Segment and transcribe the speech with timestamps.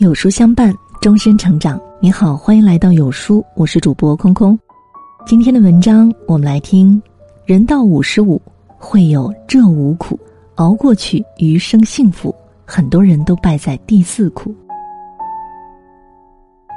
[0.00, 1.78] 有书相伴，终身成长。
[2.00, 4.58] 你好，欢迎来到有书，我是主播空空。
[5.26, 7.00] 今天的文章，我们来听：
[7.44, 8.40] 人到五十五，
[8.78, 10.18] 会有这五苦，
[10.54, 12.34] 熬过去，余生幸福。
[12.64, 14.54] 很多人都败在第四苦。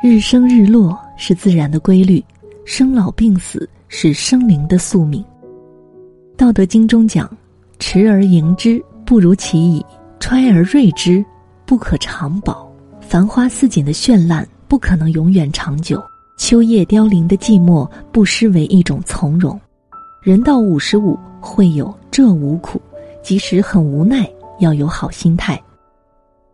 [0.04, 2.22] 日升日落是自然的规律，
[2.66, 5.24] 生老病死是生灵的宿命。
[6.36, 7.30] 道德经中讲
[7.80, 9.82] ：“持而盈之，不如其已；
[10.20, 11.24] 揣而锐之，
[11.66, 12.70] 不可长保。”
[13.14, 16.04] 繁花似锦的绚烂不可能永远长久，
[16.36, 19.62] 秋叶凋零的寂寞不失为一种从容。
[20.24, 22.82] 人到五十五，会有这五苦，
[23.22, 25.62] 即使很无奈，要有好心态，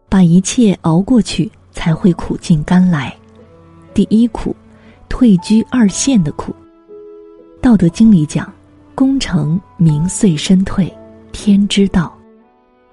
[0.10, 3.16] 把一切熬过去，才会苦尽甘来。
[3.94, 4.54] 第一苦，
[5.08, 6.54] 退居二线的苦。
[7.62, 8.52] 道德经里讲
[8.94, 10.94] ：“功成名遂身退，
[11.32, 12.14] 天之道。”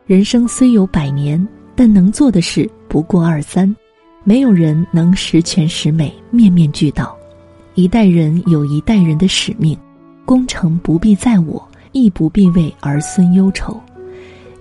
[0.06, 2.70] 人生虽有百年，但能做的事。
[2.96, 3.76] 不过二三，
[4.24, 7.14] 没有人能十全十美、面面俱到。
[7.74, 9.78] 一代人有一代人的使命，
[10.24, 11.62] 功成不必在我，
[11.92, 13.78] 亦不必为儿孙忧愁。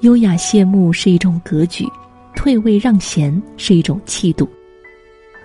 [0.01, 1.87] 优雅谢幕是一种格局，
[2.35, 4.49] 退位让贤是一种气度。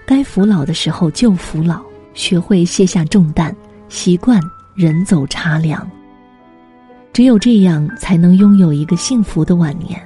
[0.04, 1.80] 该服老的时候就服老，
[2.12, 3.54] 学会卸下重担，
[3.88, 4.40] 习惯
[4.74, 5.88] 人走茶凉。
[7.12, 9.96] 只有这样，才能拥有一个幸福的晚年。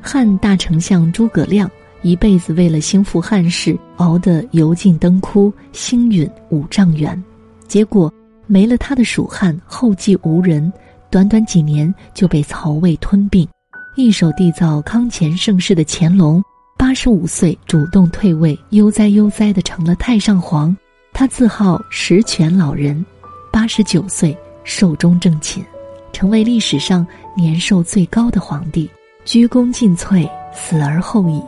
[0.00, 1.70] 汉大丞相诸葛亮。
[2.04, 7.20] 一辈子为了兴复汉室，熬得油尽灯枯，星陨五丈原，
[7.66, 8.12] 结果
[8.46, 10.70] 没了他的蜀汉后继无人，
[11.10, 13.48] 短短几年就被曹魏吞并。
[13.96, 16.44] 一手缔造康乾盛世的乾隆，
[16.76, 20.76] 八十五岁主动退位，悠哉悠哉的成了太上皇。
[21.14, 23.02] 他自号十全老人，
[23.50, 25.64] 八十九岁寿终正寝，
[26.12, 28.90] 成为历史上年寿最高的皇帝，
[29.24, 31.40] 鞠躬尽瘁，死而后已。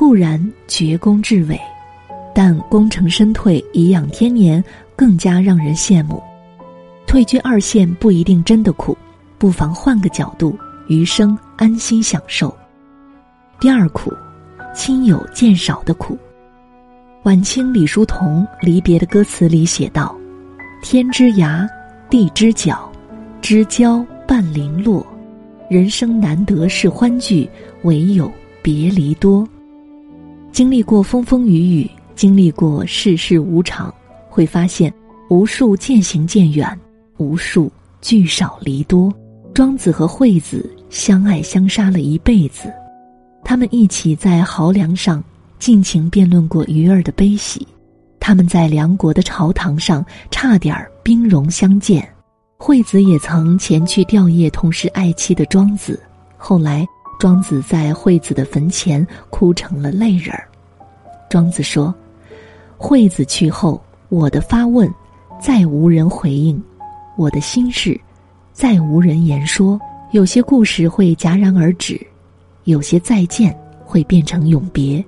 [0.00, 1.60] 固然绝功至伟，
[2.34, 4.64] 但功成身退、颐养天年
[4.96, 6.22] 更加让人羡慕。
[7.06, 8.96] 退居二线不一定真的苦，
[9.36, 10.58] 不妨换个角度，
[10.88, 12.56] 余生安心享受。
[13.60, 14.10] 第二苦，
[14.74, 16.16] 亲友渐少的苦。
[17.24, 20.16] 晚清李叔同离别的歌词里写道
[20.82, 21.68] ：“天之涯，
[22.08, 22.90] 地之角，
[23.42, 25.06] 知交半零落。
[25.68, 27.46] 人生难得是欢聚，
[27.82, 28.32] 唯有
[28.62, 29.46] 别离多。”
[30.52, 33.92] 经历过风风雨雨，经历过世事无常，
[34.28, 34.92] 会发现
[35.28, 36.78] 无数渐行渐远，
[37.18, 39.12] 无数聚少离多。
[39.54, 42.72] 庄子和惠子相爱相杀了一辈子，
[43.44, 45.22] 他们一起在濠梁上
[45.58, 47.66] 尽情辩论过鱼儿的悲喜，
[48.18, 52.06] 他们在梁国的朝堂上差点兵戎相见。
[52.58, 55.98] 惠子也曾前去吊唁同是爱妻的庄子，
[56.36, 56.86] 后来。
[57.20, 60.48] 庄子在惠子的坟前哭成了泪人儿。
[61.28, 61.94] 庄子说
[62.78, 64.90] ：“惠子去后，我的发问
[65.38, 66.60] 再无人回应，
[67.18, 68.00] 我的心事
[68.54, 69.78] 再无人言说。
[70.12, 72.00] 有些故事会戛然而止，
[72.64, 73.54] 有些再见
[73.84, 75.04] 会变成永别。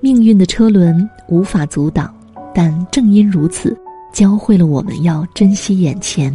[0.00, 2.14] 命运的车轮无法阻挡，
[2.54, 3.76] 但正因如此，
[4.12, 6.34] 教会了我们要珍惜眼前，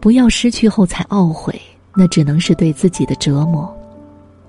[0.00, 1.58] 不要失去后才懊悔，
[1.94, 3.72] 那只能是对自己的折磨。”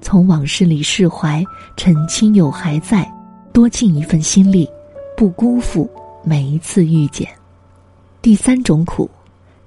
[0.05, 1.43] 从往事里释怀，
[1.75, 3.11] 趁亲友还在，
[3.51, 4.69] 多尽一份心力，
[5.17, 5.89] 不辜负
[6.23, 7.27] 每一次遇见。
[8.21, 9.09] 第三种苦，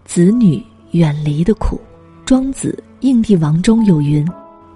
[0.04, 0.62] 子女
[0.92, 1.80] 远离的苦。
[2.24, 4.24] 庄子《应帝王》中有云：“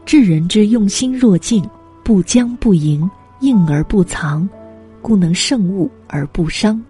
[0.04, 1.64] 治人之用心若镜，
[2.02, 3.08] 不将不迎，
[3.38, 4.48] 应而不藏，
[5.00, 6.82] 故能胜物而不伤。”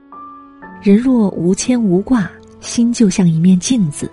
[0.81, 2.31] 人若无牵无挂，
[2.63, 4.11] 心就像一面镜子，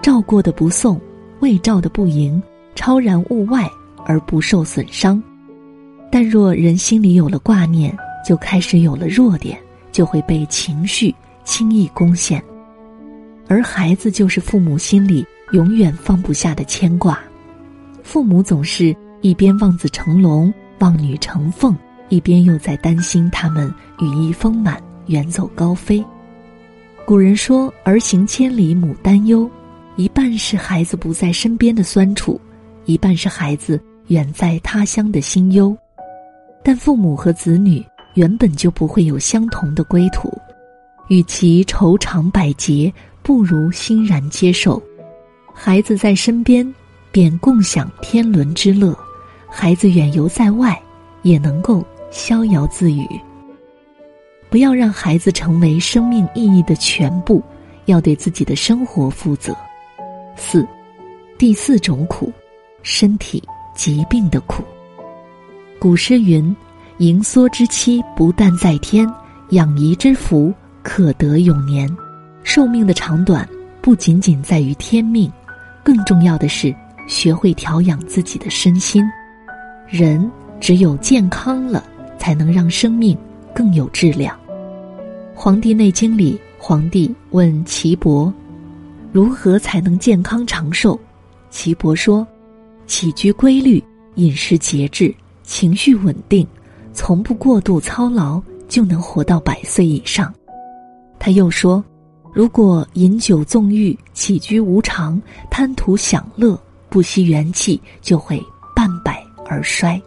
[0.00, 0.98] 照过的不送，
[1.40, 2.42] 未照的不迎，
[2.74, 3.70] 超然物外。
[4.08, 5.22] 而不受损伤，
[6.10, 7.94] 但若人心里有了挂念，
[8.26, 9.60] 就开始有了弱点，
[9.92, 11.14] 就会被情绪
[11.44, 12.42] 轻易攻陷。
[13.46, 17.20] 而孩子就是父母心里永远放不下的牵挂，
[18.02, 21.76] 父母总是一边望子成龙、望女成凤，
[22.08, 23.70] 一边又在担心他们
[24.00, 26.02] 羽翼丰满、远走高飞。
[27.04, 29.50] 古人说：“儿行千里母担忧”，
[29.96, 32.40] 一半是孩子不在身边的酸楚，
[32.86, 33.78] 一半是孩子。
[34.08, 35.76] 远在他乡的心忧，
[36.62, 37.84] 但父母和子女
[38.14, 40.32] 原本就不会有相同的归途，
[41.08, 44.82] 与其愁肠百结，不如欣然接受。
[45.54, 46.74] 孩子在身边，
[47.12, 48.94] 便共享天伦之乐；
[49.48, 50.80] 孩子远游在外，
[51.22, 53.06] 也能够逍遥自语。
[54.48, 57.42] 不要让孩子成为生命意义的全部，
[57.84, 59.54] 要对自己的生活负责。
[60.34, 60.66] 四，
[61.36, 62.32] 第四种苦，
[62.82, 63.42] 身体。
[63.78, 64.64] 疾病的苦。
[65.78, 66.54] 古诗云
[66.98, 69.08] ：“盈缩之期不但在天，
[69.50, 70.52] 养怡之福
[70.82, 71.88] 可得永年。
[72.42, 73.48] 寿命的长短
[73.80, 75.30] 不仅仅在于天命，
[75.84, 76.74] 更重要的是
[77.06, 79.04] 学会调养自己的身心。
[79.86, 80.28] 人
[80.58, 81.84] 只有健康了，
[82.18, 83.16] 才能让生命
[83.54, 84.36] 更有质量。
[85.36, 88.34] 《黄帝内经》里，皇帝问岐伯
[89.12, 90.98] ：“如何才能健康长寿？”
[91.48, 92.26] 岐伯说
[92.88, 93.80] ：“起居规律，
[94.16, 95.14] 饮食节制，
[95.44, 96.44] 情绪稳定。”
[96.92, 100.34] 从不过度操劳，就能活到百岁以上。
[101.16, 101.84] 他又说
[102.34, 108.42] ：“如果饮酒纵欲、起居无常、贪图享乐、不惜元气，就会
[108.74, 110.00] 半百而衰。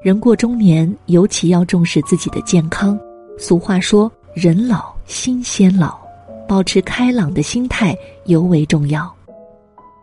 [0.00, 2.96] 人过中年，尤其要重视自己的健康。
[3.36, 5.98] 俗话说：‘人老心先老’，
[6.46, 7.96] 保持开朗的心态
[8.26, 9.12] 尤为重要。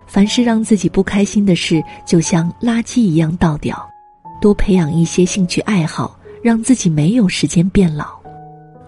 [0.08, 3.88] 凡是让自己不开心的事，就像垃圾一样倒掉。
[4.42, 8.20] 多培养一些兴趣爱好。”让自己没有时间变老，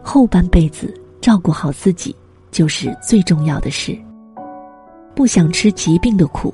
[0.04, 2.16] 后半辈子照顾好自己
[2.52, 3.98] 就是最重要的事。
[5.16, 6.54] 不想吃疾病的苦，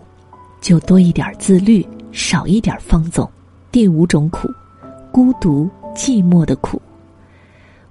[0.61, 3.29] 就多一点自律，少一点放纵。
[3.69, 4.47] 第五种苦，
[5.11, 6.81] 孤独寂寞的苦。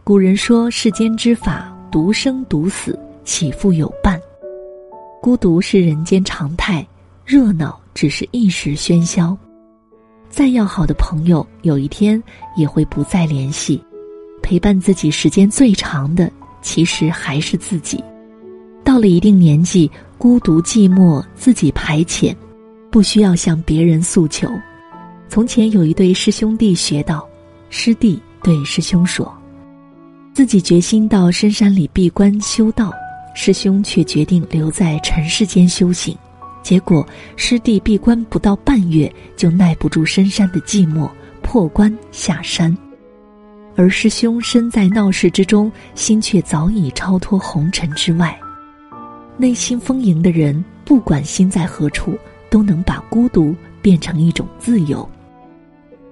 [0.03, 4.19] 古人说：“世间之法，独生独死，岂复有伴？”
[5.23, 6.85] 孤独是人间常态，
[7.25, 9.39] 热闹只是一时喧嚣。
[10.29, 12.21] 再要好的朋友，有一天
[12.57, 13.81] 也会不再联系。
[14.43, 16.29] 陪伴自己时间最长的，
[16.61, 18.03] 其实还是自己。
[18.83, 19.89] 到了一定年纪，
[20.19, 22.35] 孤独寂寞自己排遣，
[22.91, 24.49] 不需要向别人诉求。
[25.29, 27.25] 从前有一对师兄弟学道，
[27.71, 29.33] 师弟对师兄说
[30.35, 32.93] ：“自己决心到深山里闭关修道，
[33.34, 36.17] 师兄却决定留在尘世间修行。”
[36.62, 37.05] 结果，
[37.37, 41.11] 师弟闭关不到半月，就耐不住深山的寂寞，
[41.43, 42.76] 破关下山。
[43.75, 48.38] 而师兄身在闹市之中，心却早已超脱红尘之外。
[49.37, 52.17] 内心丰盈的人，不管心在何处，
[52.49, 55.05] 都能把孤独变成一种自由；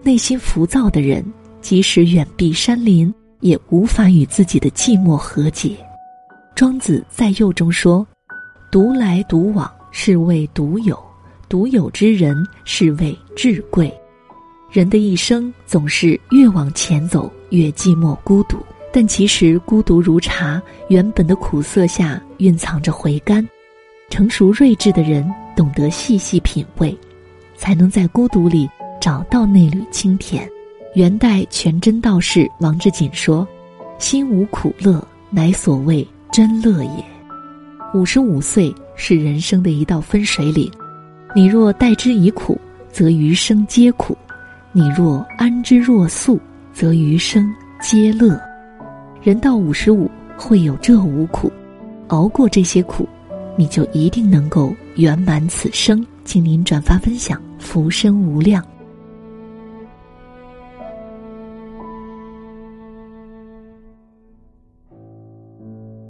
[0.02, 1.24] 内心浮躁的人，
[1.60, 5.76] 即使远避山林，也无法与自己的寂寞和解。
[6.60, 8.06] 庄子在右中说
[8.70, 10.94] ：“独来独往。”是谓独有，
[11.48, 12.36] 独有之人
[12.66, 13.90] 是谓至贵。
[14.70, 18.58] 人的一生总是越往前走越寂寞孤独，
[18.92, 20.60] 但其实孤独如茶，
[20.90, 23.42] 原本的苦涩下蕴藏着回甘。
[24.10, 26.94] 成熟睿智的人懂得细细品味，
[27.56, 28.68] 才能在孤独里
[29.00, 30.46] 找到那缕清甜。
[30.94, 33.48] 元代全真道士王志锦说
[33.98, 37.04] ：“心无苦乐，乃所谓真乐也。”
[37.94, 38.74] 五十五岁。
[39.02, 40.70] 是人生的一道分水岭，
[41.34, 42.60] 你若待之以苦，
[42.92, 44.14] 则余生皆苦；
[44.72, 46.38] 你若安之若素，
[46.70, 47.50] 则余生
[47.80, 48.38] 皆乐。
[49.22, 51.50] 人到五十五，会有这五苦，
[52.08, 53.08] 熬过这些苦，
[53.56, 56.06] 你就一定能够圆满此生。
[56.26, 58.62] 请您转发分享，福生无量。